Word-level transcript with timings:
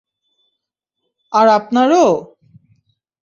আর 1.33 1.47
আপনার 1.49 1.89
ও? 2.03 2.07